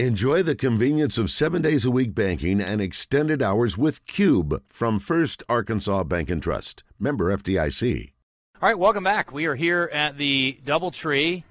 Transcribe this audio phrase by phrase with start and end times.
[0.00, 4.98] Enjoy the convenience of seven days a week banking and extended hours with Cube from
[4.98, 6.82] First Arkansas Bank and Trust.
[6.98, 8.10] Member FDIC.
[8.60, 9.30] All right, welcome back.
[9.30, 11.44] We are here at the Doubletree.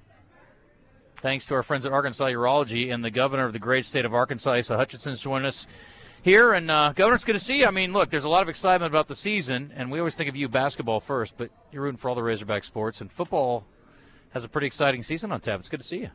[1.22, 4.12] Thanks to our friends at Arkansas Urology and the governor of the great state of
[4.12, 5.66] Arkansas, Asa Hutchinson's joining us
[6.20, 6.52] here.
[6.52, 7.66] And uh, governor, it's good to see you.
[7.66, 10.28] I mean, look, there's a lot of excitement about the season, and we always think
[10.28, 13.64] of you basketball first, but you're rooting for all the Razorback sports, and football
[14.32, 15.60] has a pretty exciting season on tap.
[15.60, 16.10] It's good to see you.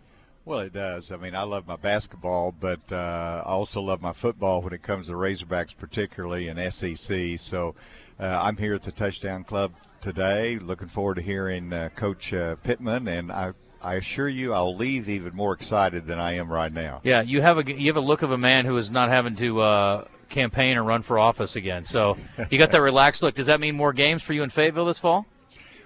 [0.49, 1.11] Well, it does.
[1.11, 4.81] I mean, I love my basketball, but uh, I also love my football when it
[4.81, 7.37] comes to Razorbacks, particularly in SEC.
[7.37, 7.75] So
[8.19, 10.57] uh, I'm here at the Touchdown Club today.
[10.57, 13.53] Looking forward to hearing uh, Coach uh, Pittman, and I.
[13.81, 16.99] I assure you, I'll leave even more excited than I am right now.
[17.05, 19.37] Yeah, you have a you have a look of a man who is not having
[19.37, 21.85] to uh, campaign or run for office again.
[21.85, 22.17] So
[22.51, 23.35] you got that relaxed look.
[23.35, 25.27] Does that mean more games for you in Fayetteville this fall?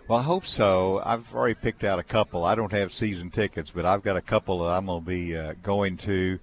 [0.05, 1.01] Well, I hope so.
[1.05, 2.43] I've already picked out a couple.
[2.43, 5.37] I don't have season tickets, but I've got a couple that I'm going to be
[5.37, 6.39] uh, going to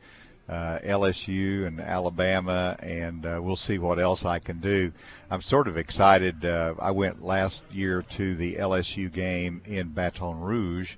[0.48, 4.93] uh, LSU and Alabama, and uh, we'll see what else I can do.
[5.30, 6.43] I'm sort of excited.
[6.43, 10.95] Uh, I went last year to the LSU game in Baton Rouge,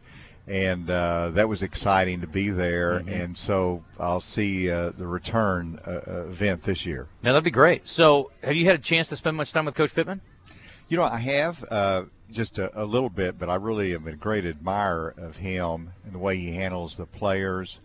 [0.46, 3.00] and uh, that was exciting to be there.
[3.00, 3.08] Mm-hmm.
[3.08, 7.08] And so I'll see uh, the return event this year.
[7.24, 7.88] Now, that'd be great.
[7.88, 10.20] So, have you had a chance to spend much time with Coach Pittman?
[10.88, 14.16] You know, I have uh, just a, a, little bit, but I really am a
[14.16, 17.80] great admirer of him and the way he handles the players,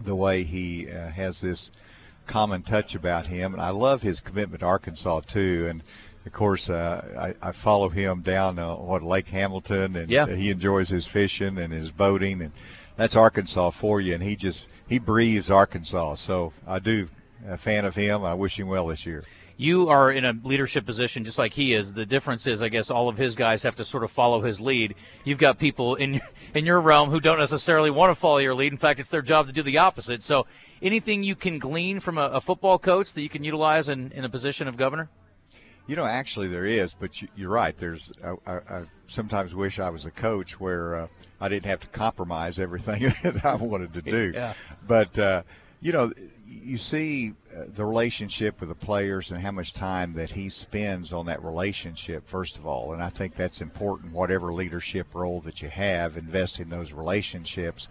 [0.00, 1.70] the way he uh, has this
[2.26, 5.66] common touch about him, and I love his commitment to Arkansas too.
[5.68, 5.82] And
[6.24, 10.26] of course, uh, I, I, follow him down uh, what Lake Hamilton, and yeah.
[10.26, 12.52] he enjoys his fishing and his boating, and
[12.96, 14.14] that's Arkansas for you.
[14.14, 16.14] And he just he breathes Arkansas.
[16.14, 17.08] So I do
[17.48, 18.24] a fan of him.
[18.24, 19.24] I wish him well this year
[19.60, 21.92] you are in a leadership position just like he is.
[21.92, 24.58] The difference is, I guess, all of his guys have to sort of follow his
[24.58, 24.94] lead.
[25.22, 26.22] You've got people in
[26.54, 28.72] in your realm who don't necessarily want to follow your lead.
[28.72, 30.22] In fact, it's their job to do the opposite.
[30.22, 30.46] So,
[30.80, 34.24] anything you can glean from a, a football coach that you can utilize in, in
[34.24, 35.10] a position of governor?
[35.86, 37.76] You know, actually, there is, but you, are right.
[37.76, 41.06] There's I, I, I, sometimes wish I was a coach where uh,
[41.38, 44.32] I didn't have to compromise everything that I wanted to do.
[44.34, 44.54] Yeah.
[44.86, 45.42] But uh,
[45.82, 46.14] you know,
[46.46, 47.34] you see
[47.74, 52.26] the relationship with the players and how much time that he spends on that relationship,
[52.26, 52.92] first of all.
[52.92, 57.88] And I think that's important, whatever leadership role that you have, invest in those relationships.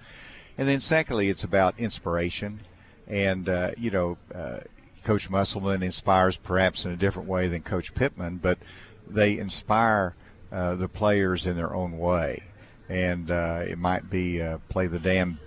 [0.57, 2.61] And then, secondly, it's about inspiration.
[3.07, 4.59] And, uh, you know, uh,
[5.03, 8.59] Coach Musselman inspires perhaps in a different way than Coach Pittman, but
[9.07, 10.15] they inspire
[10.51, 12.43] uh, the players in their own way.
[12.87, 15.39] And uh, it might be uh, play the damn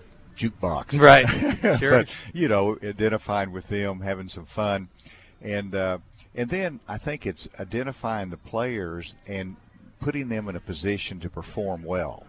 [0.51, 0.99] jukebox.
[1.01, 1.27] Right.
[1.79, 1.91] Sure.
[1.91, 4.89] but you know, identifying with them, having some fun,
[5.41, 5.99] and uh,
[6.35, 9.57] and then I think it's identifying the players and
[10.01, 12.27] putting them in a position to perform well,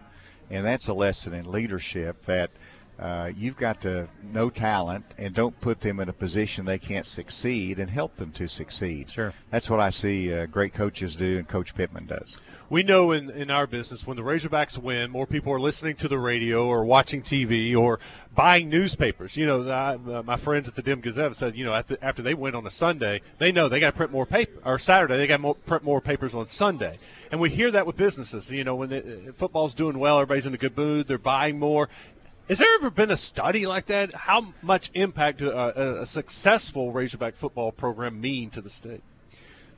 [0.50, 2.50] and that's a lesson in leadership that.
[2.98, 7.06] Uh, you've got to know talent and don't put them in a position they can't
[7.06, 9.10] succeed and help them to succeed.
[9.10, 9.34] Sure.
[9.50, 12.38] That's what I see uh, great coaches do and Coach Pittman does
[12.70, 16.08] we know in, in our business when the Razorbacks win, more people are listening to
[16.08, 18.00] the radio or watching TV or
[18.34, 19.36] buying newspapers.
[19.36, 22.22] You know, I, uh, my friends at the Dem Gazette said, you know, after, after
[22.22, 25.16] they win on a Sunday, they know they got to print more paper, or Saturday,
[25.16, 26.98] they got to print more papers on Sunday.
[27.30, 28.50] And we hear that with businesses.
[28.50, 31.58] You know, when the, uh, football's doing well, everybody's in a good mood, they're buying
[31.58, 31.88] more.
[32.48, 34.14] Has there ever been a study like that?
[34.14, 39.02] How much impact does a, a successful Razorback football program mean to the state?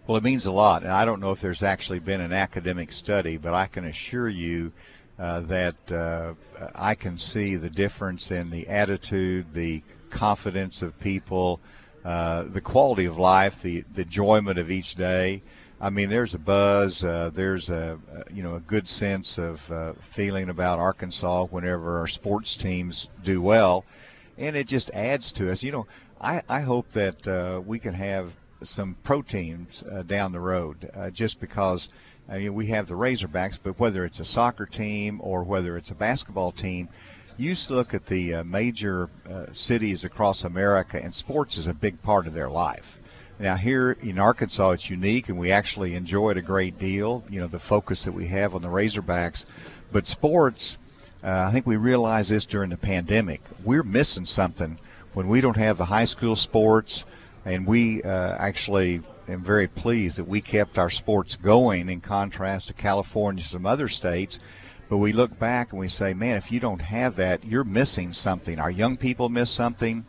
[0.06, 0.82] Well, it means a lot.
[0.82, 4.28] And I don't know if there's actually been an academic study, but I can assure
[4.28, 4.72] you
[5.16, 6.34] uh, that uh,
[6.75, 11.60] I can see the difference in the attitude, the confidence of people,
[12.05, 15.43] uh, the quality of life, the, the enjoyment of each day.
[15.81, 17.04] I mean, there's a buzz.
[17.04, 17.98] Uh, there's a,
[18.32, 23.42] you know a good sense of uh, feeling about Arkansas whenever our sports teams do
[23.42, 23.84] well,
[24.38, 25.62] and it just adds to us.
[25.62, 25.87] You know,
[26.20, 28.32] I, I hope that uh, we can have
[28.62, 31.91] some pro teams uh, down the road, uh, just because
[32.28, 35.91] I mean, we have the Razorbacks, but whether it's a soccer team or whether it's
[35.91, 36.88] a basketball team,
[37.37, 41.67] you used to look at the uh, major uh, cities across America, and sports is
[41.67, 42.99] a big part of their life.
[43.38, 47.23] Now, here in Arkansas, it's unique, and we actually enjoy it a great deal.
[47.29, 49.44] You know, the focus that we have on the Razorbacks,
[49.93, 50.79] but sports.
[51.23, 53.43] Uh, I think we realized this during the pandemic.
[53.65, 54.79] We're missing something
[55.12, 57.05] when we don't have the high school sports
[57.47, 62.69] and we uh, actually am very pleased that we kept our sports going in contrast
[62.69, 64.38] to California and some other states.
[64.88, 68.12] But we look back and we say, man, if you don't have that, you're missing
[68.12, 68.59] something.
[68.59, 70.05] Our young people miss something.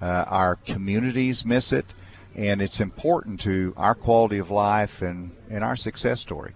[0.00, 1.86] Uh, our communities miss it.
[2.34, 6.54] And it's important to our quality of life and, and our success story.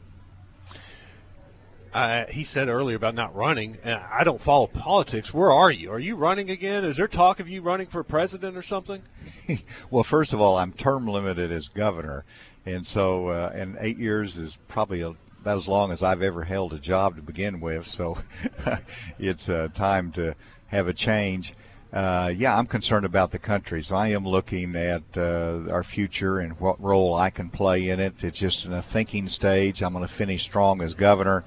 [1.97, 3.79] uh, he said earlier about not running.
[3.83, 5.33] And I don't follow politics.
[5.33, 5.91] Where are you?
[5.91, 6.85] Are you running again?
[6.85, 9.03] Is there talk of you running for president or something?
[9.91, 12.27] well, first of all, I'm term limited as governor,
[12.67, 16.45] and so uh, and eight years is probably a, about as long as I've ever
[16.45, 17.87] held a job to begin with.
[17.87, 18.19] So
[19.19, 20.35] it's uh, time to
[20.69, 21.55] have a change.
[21.93, 26.41] Uh, yeah, I'm concerned about the country, so I am looking at uh, our future
[26.41, 28.25] and what role I can play in it.
[28.25, 29.83] It's just in a thinking stage.
[29.83, 31.45] I'm going to finish strong as governor.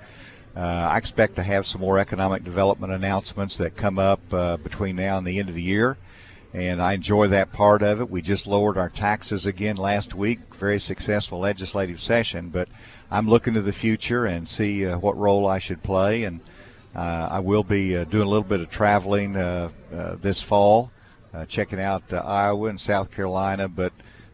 [0.55, 4.95] Uh, I expect to have some more economic development announcements that come up uh, between
[4.95, 5.97] now and the end of the year,
[6.53, 8.09] and I enjoy that part of it.
[8.09, 12.69] We just lowered our taxes again last week, very successful legislative session, but
[13.11, 16.39] I'm looking to the future and see uh, what role I should play and
[16.95, 20.91] Uh, I will be uh, doing a little bit of traveling uh, uh this fall,
[21.33, 23.93] uh, checking out Iowa and South Carolina, but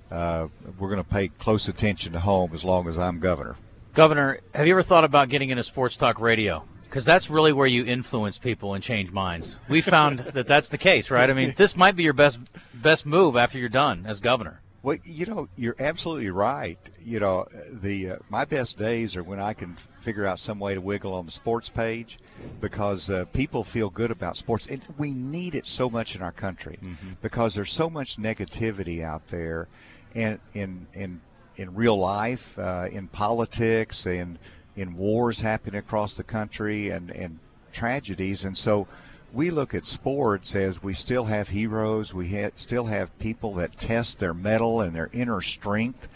[0.09, 3.57] we're going to pay close attention to home as long as I'm governor.
[3.93, 6.63] Governor, have you ever thought about getting into sports talk radio?
[6.83, 9.57] Because that's really where you influence people and change minds.
[9.67, 11.29] We found that that's the case, right?
[11.29, 12.39] I mean, this might be your best
[12.73, 14.61] best move after you're done as governor.
[14.85, 16.77] Well, you know, you're absolutely right.
[17.03, 20.75] You know, the uh, my best days are when I can figure out some way
[20.75, 22.19] to wiggle on the sports page,
[22.61, 26.31] because uh, people feel good about sports, and we need it so much in our
[26.31, 27.13] country mm-hmm.
[27.19, 29.67] because there's so much negativity out there,
[30.13, 31.21] and in in
[31.55, 34.37] in real life, uh, in politics, and
[34.75, 37.39] in wars happening across the country, and and
[37.71, 38.87] tragedies, and so
[39.35, 43.77] we look at sports as we still have heroes, we ha- still have people that
[43.77, 46.07] test their metal and their inner strength,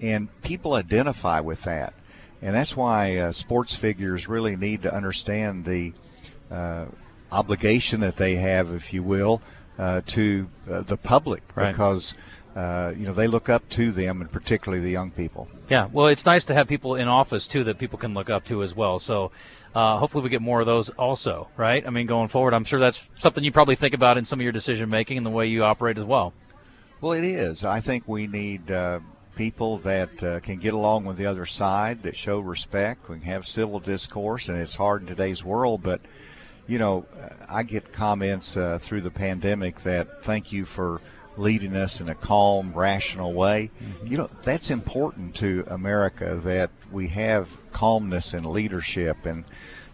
[0.00, 1.92] and people identify with that.
[2.40, 5.92] And that's why uh, sports figures really need to understand the
[6.50, 6.86] uh,
[7.30, 9.42] obligation that they have, if you will,
[9.78, 11.70] uh, to uh, the public right.
[11.72, 12.16] because.
[12.54, 15.48] Uh, you know, they look up to them, and particularly the young people.
[15.70, 18.44] Yeah, well, it's nice to have people in office too that people can look up
[18.46, 18.98] to as well.
[18.98, 19.32] So,
[19.74, 21.86] uh, hopefully, we get more of those also, right?
[21.86, 24.42] I mean, going forward, I'm sure that's something you probably think about in some of
[24.42, 26.34] your decision making and the way you operate as well.
[27.00, 27.64] Well, it is.
[27.64, 29.00] I think we need uh,
[29.34, 33.08] people that uh, can get along with the other side, that show respect.
[33.08, 36.02] We can have civil discourse, and it's hard in today's world, but
[36.66, 37.06] you know,
[37.48, 41.00] I get comments uh, through the pandemic that thank you for
[41.36, 43.70] leading us in a calm, rational way.
[43.82, 44.06] Mm-hmm.
[44.06, 49.24] You know, that's important to America that we have calmness and leadership.
[49.24, 49.44] And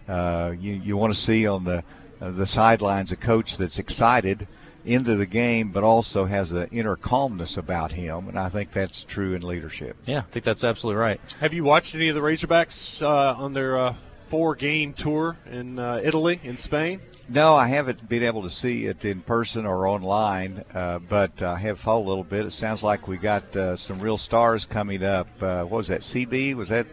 [0.09, 1.85] uh, you, you want to see on the,
[2.21, 4.49] uh, the sidelines a coach that's excited
[4.85, 8.29] into the game, but also has an inner calmness about him.
[8.29, 9.97] And I think that's true in leadership.
[10.07, 11.21] Yeah, I think that's absolutely right.
[11.41, 13.95] Have you watched any of the Razorbacks uh, on their uh,
[14.29, 17.01] four game tour in uh, Italy, in Spain?
[17.29, 21.57] No, I haven't been able to see it in person or online, uh, but I
[21.59, 22.47] have followed a little bit.
[22.47, 25.29] It sounds like we got uh, some real stars coming up.
[25.43, 26.01] Uh, what was that?
[26.01, 26.55] CB?
[26.55, 26.87] Was that?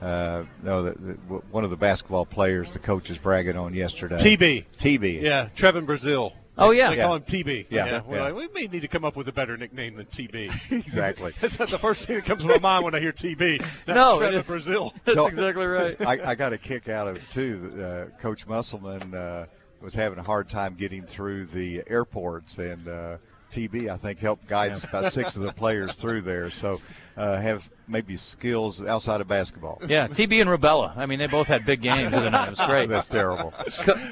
[0.00, 1.14] Uh, no, the, the,
[1.52, 4.16] one of the basketball players the coach is bragging on yesterday.
[4.16, 4.64] TB.
[4.76, 5.22] TB.
[5.22, 6.32] Yeah, Trevon Brazile.
[6.58, 7.04] Oh yeah, they yeah.
[7.04, 7.66] call him TB.
[7.70, 8.02] Yeah, yeah.
[8.10, 8.22] yeah.
[8.24, 10.72] Like, we may need to come up with a better nickname than TB.
[10.72, 11.32] exactly.
[11.40, 13.60] That's not the first thing that comes to my mind when I hear TB.
[13.86, 14.92] That's no, it is, Brazile.
[15.04, 16.00] That's so, exactly right.
[16.00, 17.72] I, I, got a kick out of it too.
[17.80, 19.46] Uh, Coach Musselman uh,
[19.80, 23.16] was having a hard time getting through the airports, and uh,
[23.52, 24.88] TB I think helped guide yeah.
[24.88, 26.50] about six of the players through there.
[26.50, 26.80] So
[27.16, 29.80] uh, have maybe skills outside of basketball.
[29.86, 30.96] Yeah, TB and Rubella.
[30.96, 32.46] I mean, they both had big games in the night.
[32.46, 32.88] It was great.
[32.88, 33.52] That's terrible.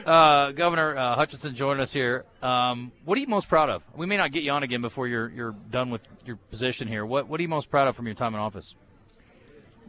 [0.04, 2.25] Uh, Governor uh, Hutchinson joining us here.
[2.42, 3.82] Um, what are you most proud of?
[3.94, 7.06] We may not get you on again before you're you're done with your position here.
[7.06, 8.74] What What are you most proud of from your time in office?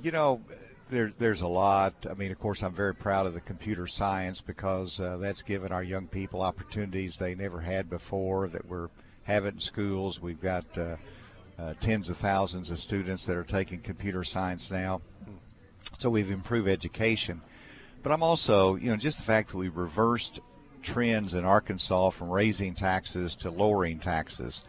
[0.02, 0.42] You know,
[0.90, 1.94] there, there's a lot.
[2.10, 5.72] I mean, of course, I'm very proud of the computer science because uh, that's given
[5.72, 8.90] our young people opportunities they never had before that we're
[9.24, 10.22] having in schools.
[10.22, 10.96] We've got uh,
[11.58, 15.02] uh, tens of thousands of students that are taking computer science now.
[16.00, 17.42] So we've improved education.
[18.04, 20.40] But I'm also, you know, just the fact that we reversed
[20.82, 24.66] trends in Arkansas from raising taxes to lowering taxes.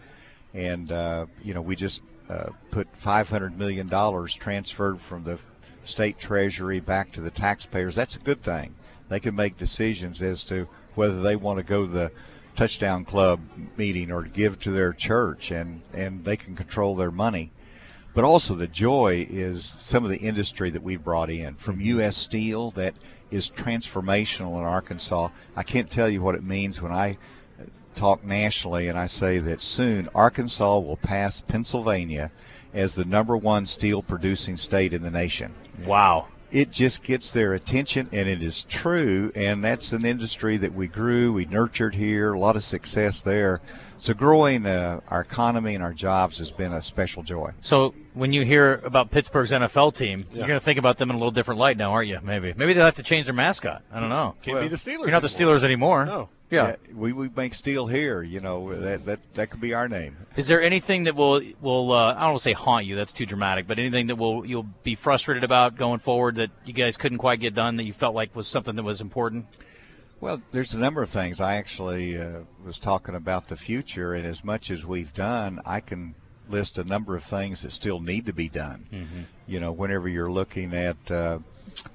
[0.52, 3.88] And, uh, you know, we just uh, put $500 million
[4.28, 5.38] transferred from the
[5.84, 7.94] state treasury back to the taxpayers.
[7.94, 8.74] That's a good thing.
[9.08, 12.12] They can make decisions as to whether they want to go the
[12.56, 13.40] touchdown club
[13.76, 17.50] meeting or give to their church and and they can control their money.
[18.14, 21.98] But also the joy is some of the industry that we've brought in from mm-hmm.
[22.00, 22.94] US Steel that
[23.30, 25.28] is transformational in Arkansas.
[25.56, 27.16] I can't tell you what it means when I
[27.94, 32.30] talk nationally and I say that soon Arkansas will pass Pennsylvania
[32.74, 35.54] as the number one steel producing state in the nation.
[35.84, 39.32] Wow it just gets their attention, and it is true.
[39.34, 43.60] And that's an industry that we grew, we nurtured here, a lot of success there.
[43.98, 47.52] So growing uh, our economy and our jobs has been a special joy.
[47.60, 50.38] So when you hear about Pittsburgh's NFL team, Yeah.
[50.38, 52.18] you're going to think about them in a little different light now, aren't you?
[52.22, 52.52] Maybe.
[52.56, 53.82] Maybe they'll have to change their mascot.
[53.92, 54.34] I don't know.
[54.42, 54.98] Can't be the Steelers.
[55.02, 55.56] You're not the anymore.
[55.56, 56.04] Steelers anymore.
[56.04, 56.28] No.
[56.52, 56.76] Yeah.
[56.94, 58.22] we, we make steel here.
[58.22, 60.16] You know that that that could be our name.
[60.36, 62.94] Is there anything that will will uh, I don't want to say haunt you?
[62.94, 63.66] That's too dramatic.
[63.66, 67.40] But anything that will you'll be frustrated about going forward that you guys couldn't quite
[67.40, 69.46] get done that you felt like was something that was important?
[70.20, 71.40] Well, there's a number of things.
[71.40, 75.80] I actually uh, was talking about the future, and as much as we've done, I
[75.80, 76.14] can
[76.48, 79.26] list a number of things that still need to be done.
[79.48, 81.38] You know, whenever you're looking at, uh,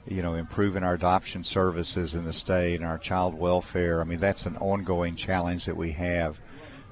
[0.07, 4.19] you know, improving our adoption services in the state and our child welfare, I mean,
[4.19, 6.39] that's an ongoing challenge that we have.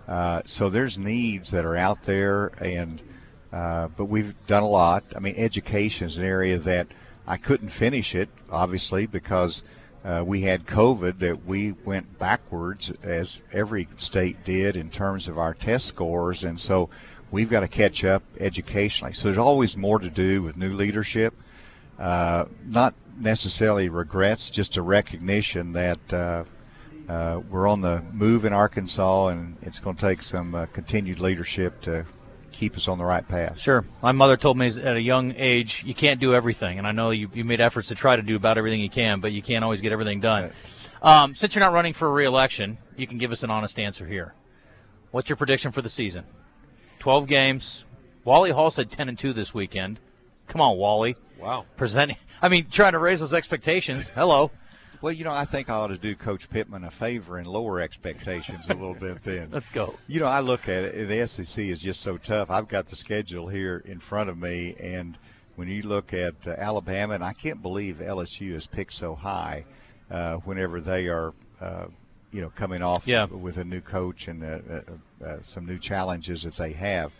[0.08, 3.01] Uh, so there's needs that are out there, and
[3.51, 5.04] uh, but we've done a lot.
[5.15, 6.88] I mean, education is an area that
[7.25, 9.63] I couldn't finish it, obviously, because
[10.04, 15.39] uh, we had COVID that we went backwards, as every state did, in terms of
[15.39, 16.89] our test scores, and so
[17.32, 19.13] we've got to catch up educationally.
[19.13, 21.34] So there's always more to do with new leadership.
[22.00, 26.44] Uh, not necessarily regrets, just a recognition that uh,
[27.08, 31.20] uh, we're on the move in Arkansas, and it's going to take some uh, continued
[31.20, 32.06] leadership to
[32.52, 33.60] keep us on the right path.
[33.60, 33.86] Sure.
[34.02, 37.12] My mother told me at a young age you can't do everything, and I know
[37.12, 39.64] you you made efforts to try to do about everything you can, but you can't
[39.64, 40.52] always get everything done.
[41.02, 44.34] Um, since you're not running for re-election, you can give us an honest answer here.
[45.12, 46.25] What's your prediction for the season?
[47.00, 47.86] Twelve games.
[48.24, 50.00] Wally Hall said ten and two this weekend.
[50.48, 51.16] Come on, Wally.
[51.40, 51.66] Wow.
[51.78, 52.18] Presenting.
[52.42, 54.10] I mean, trying to raise those expectations.
[54.10, 54.52] Hello.
[55.02, 57.80] Well, you know, I think I ought to do Coach Pittman a favor and lower
[57.80, 59.50] expectations a little bit then.
[59.52, 59.96] Let's go.
[60.08, 62.50] You know, I look at it, the SEC is just so tough.
[62.50, 65.18] I've got the schedule here in front of me, and
[65.58, 69.66] when you look at uh, Alabama, and I can't believe LSU is picked so high
[70.10, 71.86] uh, whenever they are, uh,
[72.32, 73.25] you know, coming off Yeah.
[73.25, 74.60] with a new coach and uh,
[75.24, 77.12] uh, uh, some new challenges that they have.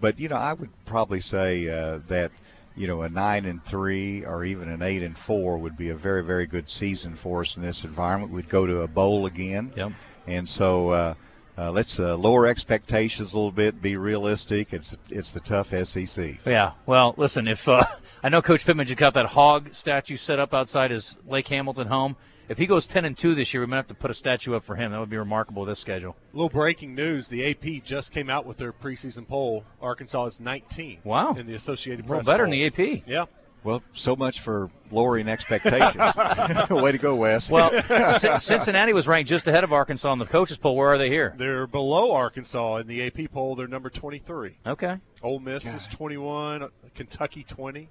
[0.00, 2.30] But, you know, I would probably say uh, that
[2.76, 5.94] you know, a nine and three or even an eight and four would be a
[5.94, 8.32] very, very good season for us in this environment.
[8.32, 9.72] We'd go to a bowl again.
[9.74, 9.92] Yep.
[10.26, 11.14] And so uh,
[11.58, 14.72] uh, let's uh, lower expectations a little bit, be realistic.
[14.72, 16.38] It's it's the tough SEC.
[16.44, 16.72] Yeah.
[16.84, 17.84] Well, listen, if uh,
[18.22, 21.88] I know Coach Pittman just got that hog statue set up outside his Lake Hamilton
[21.88, 22.16] home.
[22.48, 24.54] If he goes ten and two this year, we might have to put a statue
[24.54, 24.92] up for him.
[24.92, 25.64] That would be remarkable.
[25.64, 26.16] This schedule.
[26.32, 29.64] little breaking news: the AP just came out with their preseason poll.
[29.82, 31.00] Arkansas is 19.
[31.04, 31.32] Wow.
[31.32, 32.26] In the Associated Well, Press.
[32.26, 32.70] better than poll.
[32.76, 33.02] the AP.
[33.06, 33.24] Yeah.
[33.64, 36.14] Well, so much for lowering expectations.
[36.70, 37.50] Way to go, Wes.
[37.50, 37.72] Well,
[38.18, 40.76] C- Cincinnati was ranked just ahead of Arkansas in the coaches poll.
[40.76, 41.34] Where are they here?
[41.36, 43.56] They're below Arkansas in the AP poll.
[43.56, 44.58] They're number 23.
[44.68, 44.98] Okay.
[45.24, 46.68] Ole Miss is 21.
[46.94, 47.88] Kentucky 20.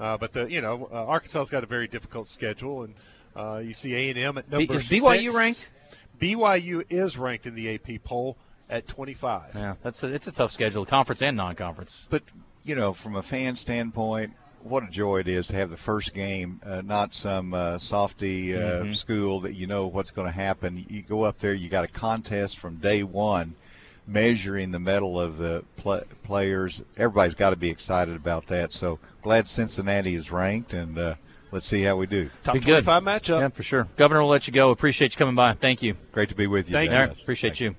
[0.00, 2.94] Uh, but the you know uh, Arkansas's got a very difficult schedule, and
[3.36, 5.34] uh, you see A and M at number is BYU six.
[5.34, 5.70] ranked?
[6.18, 8.36] BYU is ranked in the AP poll
[8.70, 9.54] at 25.
[9.54, 12.06] Yeah, that's a, it's a tough schedule, conference and non-conference.
[12.08, 12.22] but
[12.64, 16.12] you know, from a fan standpoint, what a joy it is to have the first
[16.14, 20.84] game, uh, not some uh, softy uh, school that you know what's going to happen.
[20.88, 23.54] You go up there, you got a contest from day one,
[24.06, 26.82] measuring the medal of the pl- players.
[26.96, 28.72] Everybody's got to be excited about that.
[28.72, 31.14] So glad Cincinnati is ranked, and uh,
[31.56, 32.28] let's see how we do.
[32.44, 32.84] Top Be good.
[32.84, 33.40] 25 matchup.
[33.40, 33.88] Yeah, for sure.
[33.96, 34.70] Governor we'll let you go.
[34.70, 35.54] Appreciate you coming by.
[35.54, 35.96] Thank you.
[36.12, 36.74] Great to be with you.
[36.74, 37.02] Thank All you.
[37.06, 37.76] right, appreciate Thank you.